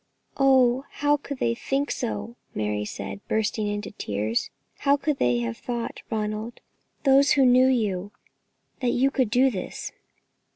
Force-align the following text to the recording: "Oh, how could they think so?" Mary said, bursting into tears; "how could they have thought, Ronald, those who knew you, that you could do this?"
"Oh, 0.37 0.85
how 0.89 1.15
could 1.17 1.37
they 1.37 1.53
think 1.53 1.91
so?" 1.91 2.35
Mary 2.55 2.85
said, 2.85 3.19
bursting 3.27 3.67
into 3.67 3.91
tears; 3.91 4.49
"how 4.79 4.97
could 4.97 5.19
they 5.19 5.41
have 5.41 5.57
thought, 5.57 6.01
Ronald, 6.09 6.59
those 7.03 7.33
who 7.33 7.45
knew 7.45 7.67
you, 7.67 8.11
that 8.79 8.93
you 8.93 9.11
could 9.11 9.29
do 9.29 9.51
this?" 9.51 9.91